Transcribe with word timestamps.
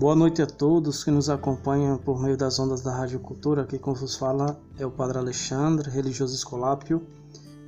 Boa 0.00 0.16
noite 0.16 0.40
a 0.40 0.46
todos 0.46 1.04
que 1.04 1.10
nos 1.10 1.28
acompanham 1.28 1.98
por 1.98 2.22
meio 2.22 2.34
das 2.34 2.58
ondas 2.58 2.80
da 2.80 2.90
Rádio 2.90 3.20
Cultura. 3.20 3.64
Aqui 3.64 3.78
com 3.78 3.92
vos 3.92 4.16
fala 4.16 4.58
é 4.78 4.86
o 4.86 4.90
Padre 4.90 5.18
Alexandre, 5.18 5.90
religioso 5.90 6.34
escolápio 6.34 7.06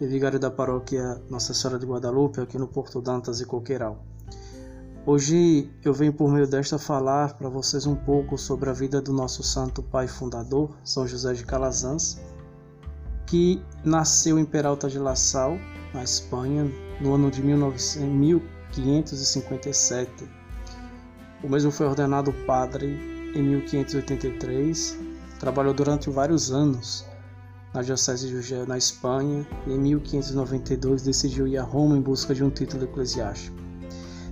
e 0.01 0.07
vigário 0.07 0.41
da 0.41 0.51
paróquia 0.51 1.21
Nossa 1.29 1.53
Senhora 1.53 1.79
de 1.79 1.85
Guadalupe, 1.85 2.41
aqui 2.41 2.57
no 2.57 2.67
Porto 2.67 3.03
Dantas 3.03 3.43
e 3.43 3.45
Coqueiral. 3.45 4.03
Hoje 5.05 5.71
eu 5.85 5.93
venho 5.93 6.15
por 6.15 6.31
meio 6.31 6.47
desta 6.47 6.79
falar 6.79 7.35
para 7.35 7.51
vocês 7.51 7.85
um 7.85 7.95
pouco 7.95 8.39
sobre 8.39 8.71
a 8.71 8.73
vida 8.73 8.99
do 8.99 9.13
nosso 9.13 9.43
santo 9.43 9.83
pai 9.83 10.09
fundador, 10.09 10.71
São 10.83 11.07
José 11.07 11.35
de 11.35 11.45
Calazans, 11.45 12.19
que 13.27 13.63
nasceu 13.85 14.39
em 14.39 14.47
Peralta 14.47 14.89
de 14.89 14.99
La 14.99 15.15
Sal, 15.15 15.59
na 15.93 16.03
Espanha, 16.03 16.65
no 16.99 17.13
ano 17.13 17.31
de 17.31 17.43
1557 17.43 20.41
o 21.43 21.49
mesmo 21.49 21.71
foi 21.71 21.87
ordenado 21.87 22.33
padre 22.47 22.99
em 23.35 23.43
1583, 23.43 24.99
trabalhou 25.41 25.75
durante 25.75 26.09
vários 26.09 26.53
anos 26.53 27.05
na 27.75 27.83
Diocese 27.83 28.29
de 28.29 28.37
Ugé, 28.37 28.65
na 28.67 28.77
Espanha, 28.77 29.47
e 29.67 29.73
em 29.73 29.79
1592 29.79 31.03
decidiu 31.03 31.49
ir 31.49 31.57
a 31.57 31.63
Roma 31.63 31.97
em 31.97 32.03
busca 32.03 32.35
de 32.35 32.45
um 32.45 32.51
título 32.51 32.85
eclesiástico. 32.85 33.57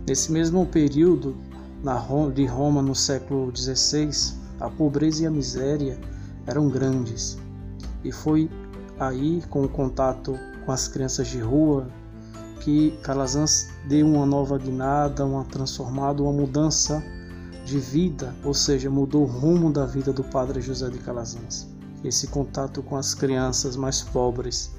Nesse 0.07 0.31
mesmo 0.31 0.67
período 0.67 1.37
de 2.35 2.45
Roma, 2.45 2.83
no 2.83 2.95
século 2.95 3.51
XVI, 3.57 4.37
a 4.61 4.69
pobreza 4.69 5.23
e 5.23 5.27
a 5.27 5.31
miséria 5.31 5.99
eram 6.47 6.69
grandes, 6.69 7.39
e 8.05 8.13
foi 8.13 8.51
aí, 8.99 9.43
com 9.49 9.65
o 9.65 9.69
contato 9.69 10.39
com 10.67 10.73
as 10.73 10.87
crianças 10.87 11.29
de 11.29 11.39
rua, 11.41 11.89
que 12.61 12.93
Calazans 13.03 13.69
deu 13.89 14.07
uma 14.07 14.25
nova 14.25 14.57
guinada, 14.59 15.25
uma 15.25 15.45
transformada, 15.45 16.23
uma 16.23 16.33
mudança 16.33 17.03
de 17.65 17.79
vida, 17.79 18.35
ou 18.45 18.55
seja, 18.55 18.89
mudou 18.89 19.23
o 19.23 19.27
rumo 19.27 19.73
da 19.73 19.85
vida 19.87 20.13
do 20.13 20.23
Padre 20.23 20.61
José 20.61 20.89
de 20.89 20.99
Calazans. 20.99 21.69
Esse 22.05 22.29
contato 22.29 22.83
com 22.83 22.97
as 22.97 23.15
crianças 23.15 23.77
mais 23.77 24.03
pobres. 24.03 24.75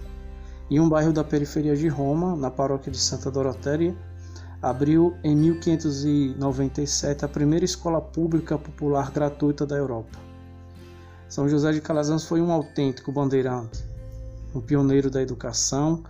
Em 0.69 0.79
um 0.79 0.87
bairro 0.87 1.11
da 1.11 1.23
periferia 1.23 1.75
de 1.75 1.87
Roma, 1.87 2.35
na 2.35 2.49
paróquia 2.49 2.91
de 2.91 2.97
Santa 2.97 3.29
Dorotéria, 3.29 3.95
abriu 4.61 5.15
em 5.23 5.35
1597 5.35 7.25
a 7.25 7.27
primeira 7.27 7.65
escola 7.65 7.99
pública 7.99 8.57
popular 8.57 9.11
gratuita 9.11 9.65
da 9.65 9.75
Europa. 9.75 10.19
São 11.27 11.49
José 11.49 11.71
de 11.71 11.81
Calazans 11.81 12.25
foi 12.25 12.41
um 12.41 12.51
autêntico 12.51 13.11
bandeirante, 13.11 13.83
um 14.53 14.61
pioneiro 14.61 15.09
da 15.09 15.21
educação, 15.21 16.03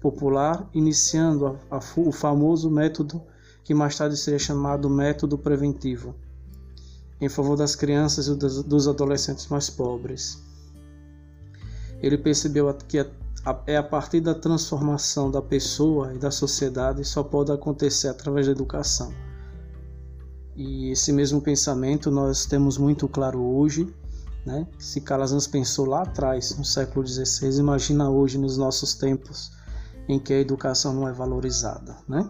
popular, 0.00 0.68
iniciando 0.72 1.46
a, 1.70 1.76
a, 1.76 1.80
o 1.96 2.12
famoso 2.12 2.70
método 2.70 3.22
que 3.64 3.74
mais 3.74 3.96
tarde 3.96 4.16
seria 4.16 4.38
chamado 4.38 4.88
método 4.88 5.36
preventivo, 5.36 6.14
em 7.20 7.28
favor 7.28 7.56
das 7.56 7.76
crianças 7.76 8.26
e 8.26 8.34
dos 8.34 8.88
adolescentes 8.88 9.46
mais 9.48 9.68
pobres. 9.68 10.42
Ele 12.00 12.16
percebeu 12.16 12.72
que 12.86 12.98
é 13.66 13.76
a 13.76 13.82
partir 13.82 14.20
da 14.20 14.34
transformação 14.34 15.30
da 15.30 15.42
pessoa 15.42 16.14
e 16.14 16.18
da 16.18 16.30
sociedade 16.30 17.04
só 17.04 17.22
pode 17.22 17.50
acontecer 17.52 18.08
através 18.08 18.46
da 18.46 18.52
educação. 18.52 19.12
E 20.56 20.90
esse 20.90 21.12
mesmo 21.12 21.40
pensamento 21.40 22.10
nós 22.10 22.46
temos 22.46 22.78
muito 22.78 23.08
claro 23.08 23.40
hoje, 23.40 23.92
né? 24.44 24.66
Se 24.78 25.00
Calazans 25.00 25.46
pensou 25.46 25.84
lá 25.84 26.02
atrás, 26.02 26.56
no 26.56 26.64
século 26.64 27.06
XVI, 27.06 27.58
imagina 27.58 28.10
hoje 28.10 28.38
nos 28.38 28.56
nossos 28.56 28.94
tempos 28.94 29.57
em 30.08 30.18
que 30.18 30.32
a 30.32 30.40
educação 30.40 30.94
não 30.94 31.08
é 31.08 31.12
valorizada, 31.12 31.96
né? 32.08 32.28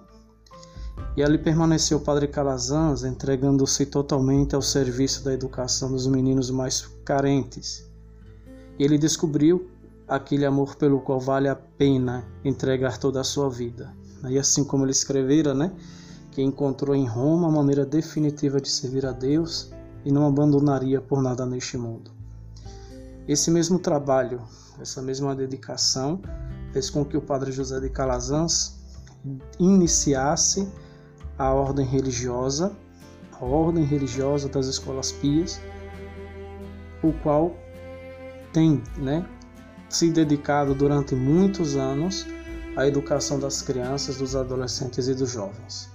E 1.16 1.22
ali 1.22 1.38
permaneceu 1.38 1.98
o 1.98 2.00
padre 2.00 2.26
Calazans, 2.26 3.04
entregando-se 3.04 3.86
totalmente 3.86 4.54
ao 4.54 4.62
serviço 4.62 5.24
da 5.24 5.32
educação 5.32 5.90
dos 5.90 6.06
meninos 6.06 6.50
mais 6.50 6.86
carentes. 7.04 7.88
E 8.78 8.84
ele 8.84 8.98
descobriu 8.98 9.70
aquele 10.06 10.44
amor 10.44 10.76
pelo 10.76 11.00
qual 11.00 11.20
vale 11.20 11.48
a 11.48 11.54
pena 11.54 12.24
entregar 12.44 12.98
toda 12.98 13.20
a 13.20 13.24
sua 13.24 13.48
vida. 13.48 13.92
E 14.28 14.38
assim 14.38 14.64
como 14.64 14.84
ele 14.84 14.92
escrevera, 14.92 15.54
né, 15.54 15.72
que 16.32 16.42
encontrou 16.42 16.94
em 16.94 17.06
Roma 17.06 17.48
a 17.48 17.52
maneira 17.52 17.84
definitiva 17.84 18.60
de 18.60 18.68
servir 18.68 19.04
a 19.04 19.12
Deus 19.12 19.72
e 20.04 20.12
não 20.12 20.26
abandonaria 20.26 21.00
por 21.00 21.22
nada 21.22 21.44
neste 21.44 21.76
mundo. 21.76 22.10
Esse 23.26 23.50
mesmo 23.50 23.78
trabalho, 23.78 24.40
essa 24.80 25.02
mesma 25.02 25.34
dedicação, 25.34 26.20
fez 26.72 26.90
com 26.90 27.04
que 27.04 27.16
o 27.16 27.20
padre 27.20 27.52
José 27.52 27.80
de 27.80 27.88
Calazans 27.88 28.78
iniciasse 29.58 30.68
a 31.38 31.52
ordem 31.52 31.86
religiosa, 31.86 32.76
a 33.32 33.44
ordem 33.44 33.84
religiosa 33.84 34.48
das 34.48 34.66
escolas 34.66 35.12
pias, 35.12 35.60
o 37.02 37.12
qual 37.22 37.54
tem 38.52 38.82
né, 38.96 39.26
se 39.88 40.10
dedicado 40.10 40.74
durante 40.74 41.14
muitos 41.14 41.76
anos 41.76 42.26
à 42.76 42.86
educação 42.86 43.38
das 43.38 43.62
crianças, 43.62 44.16
dos 44.16 44.34
adolescentes 44.34 45.08
e 45.08 45.14
dos 45.14 45.30
jovens. 45.30 45.88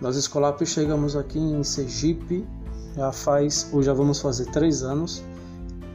Nós 0.00 0.16
Escolápios 0.16 0.70
chegamos 0.70 1.16
aqui 1.16 1.38
em 1.38 1.62
Sergipe 1.62 2.46
já 2.94 3.10
faz, 3.10 3.68
ou 3.72 3.82
já 3.82 3.92
vamos 3.92 4.20
fazer 4.20 4.46
três 4.46 4.82
anos. 4.82 5.22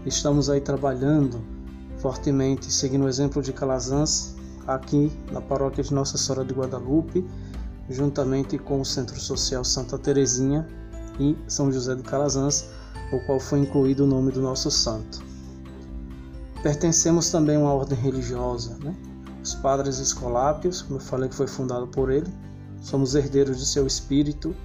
Estamos 0.05 0.49
aí 0.49 0.59
trabalhando 0.59 1.41
fortemente, 1.99 2.71
seguindo 2.71 3.05
o 3.05 3.09
exemplo 3.09 3.41
de 3.41 3.53
Calazans, 3.53 4.35
aqui 4.67 5.11
na 5.31 5.41
paróquia 5.41 5.83
de 5.83 5.93
Nossa 5.93 6.17
Senhora 6.17 6.45
de 6.45 6.53
Guadalupe, 6.53 7.25
juntamente 7.89 8.57
com 8.57 8.81
o 8.81 8.85
Centro 8.85 9.19
Social 9.19 9.63
Santa 9.63 9.97
Terezinha 9.97 10.67
e 11.19 11.35
São 11.47 11.71
José 11.71 11.95
de 11.95 12.03
Calazans, 12.03 12.65
o 13.11 13.19
qual 13.25 13.39
foi 13.39 13.59
incluído 13.59 14.03
o 14.03 14.07
nome 14.07 14.31
do 14.31 14.41
nosso 14.41 14.69
santo. 14.69 15.21
Pertencemos 16.61 17.31
também 17.31 17.55
a 17.55 17.59
uma 17.59 17.73
ordem 17.73 17.97
religiosa, 17.97 18.77
né? 18.83 18.95
os 19.41 19.55
Padres 19.55 19.99
Escolápios, 19.99 20.81
como 20.81 20.97
eu 20.97 21.03
falei 21.03 21.29
que 21.29 21.35
foi 21.35 21.47
fundado 21.47 21.87
por 21.87 22.11
ele, 22.11 22.31
somos 22.81 23.15
herdeiros 23.15 23.57
de 23.57 23.65
seu 23.65 23.87
espírito 23.87 24.55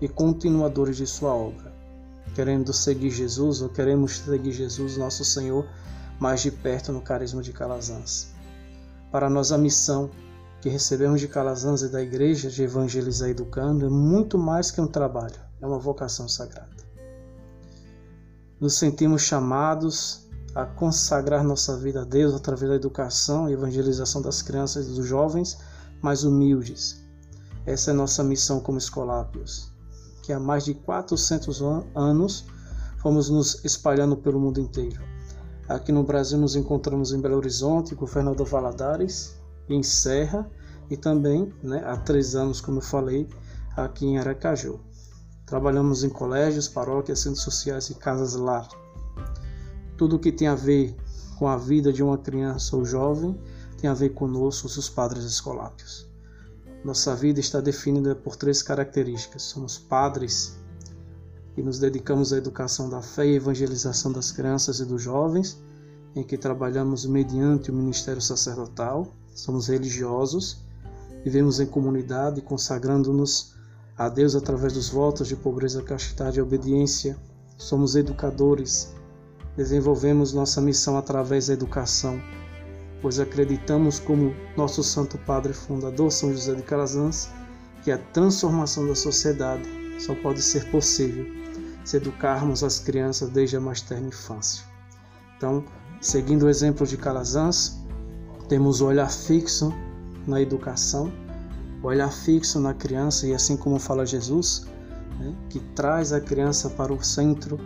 e 0.00 0.08
continuadores 0.08 0.96
de 0.96 1.06
sua 1.06 1.32
obra. 1.32 1.74
Querendo 2.34 2.72
seguir 2.72 3.10
Jesus, 3.10 3.62
ou 3.62 3.68
queremos 3.68 4.18
seguir 4.18 4.52
Jesus, 4.52 4.96
nosso 4.96 5.24
Senhor, 5.24 5.66
mais 6.18 6.40
de 6.40 6.50
perto 6.50 6.92
no 6.92 7.00
carisma 7.00 7.42
de 7.42 7.52
Calazans. 7.52 8.28
Para 9.12 9.28
nós, 9.28 9.52
a 9.52 9.58
missão 9.58 10.10
que 10.60 10.68
recebemos 10.68 11.20
de 11.20 11.28
Calazans 11.28 11.82
e 11.82 11.88
da 11.88 12.02
Igreja 12.02 12.50
de 12.50 12.62
Evangelizar 12.62 13.28
Educando 13.28 13.86
é 13.86 13.88
muito 13.88 14.38
mais 14.38 14.70
que 14.70 14.80
um 14.80 14.86
trabalho, 14.86 15.38
é 15.60 15.66
uma 15.66 15.78
vocação 15.78 16.28
sagrada. 16.28 16.74
Nos 18.58 18.74
sentimos 18.74 19.22
chamados 19.22 20.26
a 20.54 20.64
consagrar 20.64 21.44
nossa 21.44 21.76
vida 21.76 22.00
a 22.00 22.04
Deus 22.04 22.34
através 22.34 22.70
da 22.70 22.76
educação 22.76 23.48
e 23.48 23.52
evangelização 23.52 24.22
das 24.22 24.40
crianças 24.40 24.86
e 24.86 24.94
dos 24.94 25.06
jovens 25.06 25.58
mais 26.00 26.24
humildes. 26.24 27.04
Essa 27.66 27.90
é 27.90 27.94
nossa 27.94 28.24
missão 28.24 28.58
como 28.60 28.78
escolápios, 28.78 29.70
que 30.22 30.32
há 30.32 30.40
mais 30.40 30.64
de 30.64 30.72
400 30.72 31.60
anos 31.94 32.46
fomos 32.96 33.28
nos 33.28 33.62
espalhando 33.64 34.16
pelo 34.16 34.40
mundo 34.40 34.58
inteiro 34.58 35.15
Aqui 35.68 35.90
no 35.90 36.04
Brasil 36.04 36.38
nos 36.38 36.54
encontramos 36.54 37.12
em 37.12 37.20
Belo 37.20 37.36
Horizonte, 37.36 37.94
Governador 37.94 38.46
Valadares, 38.46 39.34
em 39.68 39.82
Serra 39.82 40.48
e 40.88 40.96
também, 40.96 41.52
né, 41.60 41.82
há 41.84 41.96
três 41.96 42.36
anos, 42.36 42.60
como 42.60 42.78
eu 42.78 42.82
falei, 42.82 43.28
aqui 43.76 44.06
em 44.06 44.16
Aracaju. 44.16 44.78
Trabalhamos 45.44 46.04
em 46.04 46.08
colégios, 46.08 46.68
paróquias, 46.68 47.18
centros 47.18 47.42
sociais 47.42 47.90
e 47.90 47.94
casas 47.94 48.34
lar. 48.34 48.68
Tudo 49.96 50.16
o 50.16 50.18
que 50.20 50.30
tem 50.30 50.46
a 50.46 50.54
ver 50.54 50.94
com 51.36 51.48
a 51.48 51.56
vida 51.56 51.92
de 51.92 52.02
uma 52.02 52.16
criança 52.16 52.76
ou 52.76 52.84
jovem 52.84 53.36
tem 53.76 53.90
a 53.90 53.94
ver 53.94 54.10
conosco, 54.10 54.68
os 54.68 54.88
padres 54.88 55.24
escolápios. 55.24 56.08
Nossa 56.84 57.12
vida 57.16 57.40
está 57.40 57.60
definida 57.60 58.14
por 58.14 58.36
três 58.36 58.62
características: 58.62 59.42
somos 59.42 59.76
padres 59.76 60.56
e 61.56 61.62
nos 61.62 61.78
dedicamos 61.78 62.32
à 62.32 62.36
educação 62.36 62.88
da 62.88 63.00
fé 63.00 63.26
e 63.26 63.36
evangelização 63.36 64.12
das 64.12 64.30
crianças 64.30 64.78
e 64.78 64.84
dos 64.84 65.02
jovens, 65.02 65.58
em 66.14 66.22
que 66.22 66.36
trabalhamos 66.36 67.06
mediante 67.06 67.70
o 67.70 67.74
ministério 67.74 68.20
sacerdotal, 68.20 69.14
somos 69.34 69.68
religiosos, 69.68 70.62
vivemos 71.24 71.58
em 71.58 71.66
comunidade, 71.66 72.42
consagrando-nos 72.42 73.54
a 73.96 74.08
Deus 74.08 74.36
através 74.36 74.74
dos 74.74 74.90
votos 74.90 75.28
de 75.28 75.36
pobreza, 75.36 75.82
castidade 75.82 76.38
e 76.38 76.42
obediência, 76.42 77.16
somos 77.56 77.96
educadores, 77.96 78.94
desenvolvemos 79.56 80.34
nossa 80.34 80.60
missão 80.60 80.98
através 80.98 81.46
da 81.46 81.54
educação, 81.54 82.20
pois 83.00 83.18
acreditamos, 83.18 83.98
como 83.98 84.34
nosso 84.56 84.82
Santo 84.82 85.16
Padre 85.18 85.54
Fundador, 85.54 86.12
São 86.12 86.32
José 86.32 86.54
de 86.54 86.62
Calazans, 86.62 87.30
que 87.82 87.90
a 87.90 87.98
transformação 87.98 88.86
da 88.86 88.94
sociedade 88.94 89.66
só 89.98 90.14
pode 90.14 90.42
ser 90.42 90.70
possível 90.70 91.45
se 91.86 91.96
educarmos 91.96 92.64
as 92.64 92.80
crianças 92.80 93.30
desde 93.30 93.56
a 93.56 93.60
mais 93.60 93.80
terna 93.80 94.08
infância. 94.08 94.64
Então, 95.36 95.64
seguindo 96.00 96.42
o 96.42 96.48
exemplo 96.48 96.84
de 96.84 96.96
Calazans, 96.96 97.78
temos 98.48 98.80
o 98.80 98.86
olhar 98.86 99.08
fixo 99.08 99.72
na 100.26 100.42
educação, 100.42 101.12
o 101.80 101.86
olhar 101.86 102.10
fixo 102.12 102.58
na 102.58 102.74
criança, 102.74 103.28
e 103.28 103.32
assim 103.32 103.56
como 103.56 103.78
fala 103.78 104.04
Jesus, 104.04 104.66
né, 105.20 105.32
que 105.48 105.60
traz 105.76 106.12
a 106.12 106.20
criança 106.20 106.68
para 106.68 106.92
o 106.92 107.02
centro 107.04 107.56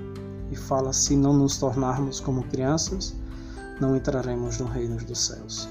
e 0.50 0.56
fala: 0.56 0.92
se 0.92 1.16
não 1.16 1.32
nos 1.32 1.56
tornarmos 1.56 2.20
como 2.20 2.42
crianças, 2.44 3.14
não 3.80 3.96
entraremos 3.96 4.58
no 4.58 4.66
reino 4.66 4.96
dos 4.96 5.18
céus. 5.18 5.66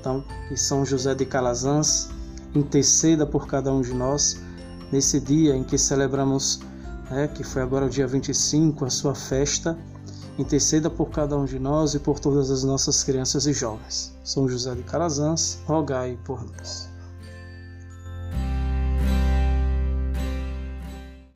Então, 0.00 0.24
que 0.48 0.56
São 0.56 0.84
José 0.84 1.14
de 1.14 1.24
Calazans 1.24 2.10
interceda 2.52 3.24
por 3.24 3.46
cada 3.46 3.72
um 3.72 3.80
de 3.80 3.94
nós 3.94 4.40
nesse 4.90 5.20
dia 5.20 5.54
em 5.54 5.62
que 5.62 5.78
celebramos, 5.78 6.60
né, 7.12 7.28
que 7.28 7.44
foi 7.44 7.62
agora 7.62 7.86
o 7.86 7.90
dia 7.90 8.06
25, 8.06 8.84
a 8.84 8.90
sua 8.90 9.14
festa. 9.14 9.78
Interceda 10.38 10.88
por 10.88 11.10
cada 11.10 11.36
um 11.36 11.44
de 11.44 11.58
nós 11.58 11.94
e 11.94 11.98
por 11.98 12.18
todas 12.18 12.50
as 12.50 12.64
nossas 12.64 13.04
crianças 13.04 13.46
e 13.46 13.52
jovens. 13.52 14.16
São 14.24 14.48
José 14.48 14.74
de 14.74 14.82
Calazans, 14.82 15.58
rogai 15.66 16.18
por 16.24 16.42
nós. 16.42 16.91